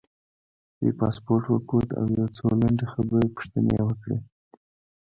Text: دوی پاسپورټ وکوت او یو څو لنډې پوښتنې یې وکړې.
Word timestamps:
دوی 0.77 0.91
پاسپورټ 0.99 1.43
وکوت 1.49 1.89
او 1.99 2.05
یو 2.17 2.27
څو 2.37 2.45
لنډې 2.61 2.85
پوښتنې 3.37 3.71
یې 3.77 3.81
وکړې. 3.85 4.17